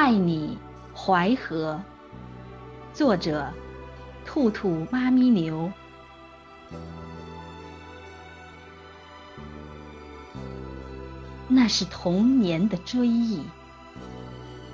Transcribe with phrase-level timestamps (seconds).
[0.00, 0.56] 爱你，
[0.94, 1.82] 淮河。
[2.94, 3.52] 作者：
[4.24, 5.72] 兔兔妈咪牛。
[11.48, 13.42] 那是童年的追忆，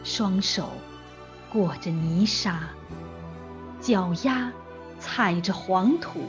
[0.05, 0.69] 双手
[1.51, 2.61] 裹着泥沙，
[3.81, 4.53] 脚丫
[5.01, 6.21] 踩着黄土，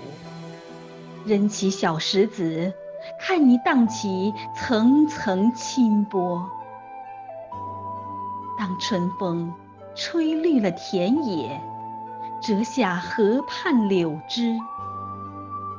[1.26, 2.74] 扔起小石子，
[3.20, 6.50] 看你荡起层层清波。
[8.58, 9.54] 当春风
[9.96, 11.62] 吹绿了田野，
[12.42, 14.58] 折下河畔柳枝。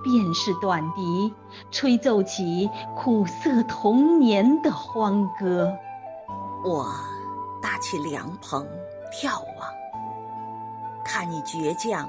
[0.03, 1.35] 便是短笛
[1.73, 5.73] 吹奏起苦涩童年的欢歌。
[6.65, 6.89] 我
[7.61, 8.65] 搭起凉棚
[9.13, 9.69] 眺望，
[11.05, 12.09] 看你倔强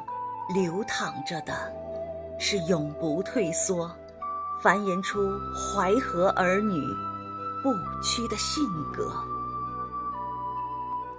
[0.54, 1.54] 流淌着的，
[2.38, 3.90] 是永不退缩、
[4.62, 5.18] 繁衍出
[5.56, 6.80] 淮河儿女
[7.64, 7.74] 不
[8.04, 9.12] 屈的性格。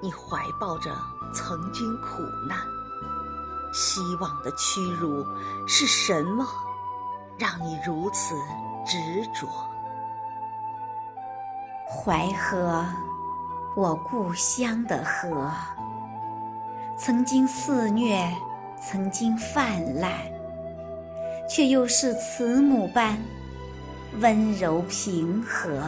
[0.01, 0.95] 你怀抱着
[1.33, 2.59] 曾经苦难、
[3.73, 5.27] 希望的屈辱，
[5.67, 6.47] 是什么？
[7.37, 8.35] 让你如此
[8.85, 9.47] 执着，
[11.89, 12.85] 淮河，
[13.77, 15.51] 我故乡的河，
[16.97, 18.37] 曾经肆虐，
[18.81, 20.13] 曾经泛滥，
[21.49, 23.17] 却又是慈母般
[24.21, 25.81] 温柔平和。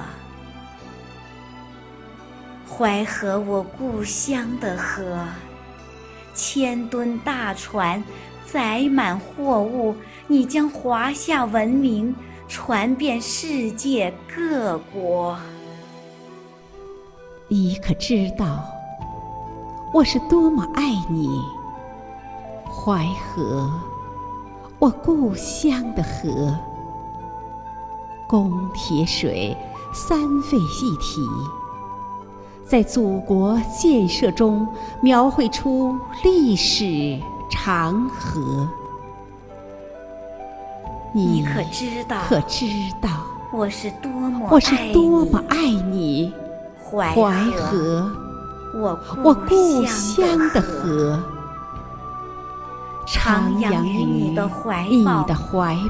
[2.70, 5.26] 淮河，我故乡的河，
[6.32, 8.02] 千吨大船。
[8.46, 9.94] 载满货物，
[10.26, 12.12] 你将华夏文明
[12.48, 15.38] 传遍世界各国。
[17.46, 18.64] 你可知道，
[19.94, 21.28] 我是多么爱你，
[22.66, 23.70] 淮河，
[24.80, 26.52] 我故乡的河。
[28.26, 29.56] 公铁水，
[29.94, 31.20] 三费一体，
[32.70, 34.64] 在祖国建设中
[35.00, 37.18] 描绘出历史。
[37.52, 38.68] 长河，
[41.12, 42.18] 你可知道？
[42.28, 42.64] 可知
[43.02, 43.10] 道？
[43.52, 46.32] 我是多么我是多么爱你，
[46.80, 47.12] 淮
[47.56, 48.08] 河，
[48.72, 51.18] 我我故乡的河，
[53.04, 54.86] 徜徉于你的怀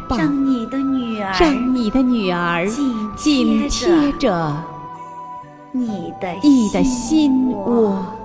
[0.08, 2.66] 抱，让你的女儿，让你的女儿
[3.14, 4.56] 紧贴着
[5.72, 8.19] 你的你的心窝。